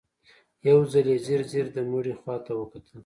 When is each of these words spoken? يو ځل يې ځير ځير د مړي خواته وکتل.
يو 0.67 0.79
ځل 0.91 1.05
يې 1.13 1.17
ځير 1.25 1.41
ځير 1.51 1.65
د 1.75 1.77
مړي 1.91 2.13
خواته 2.19 2.51
وکتل. 2.55 2.97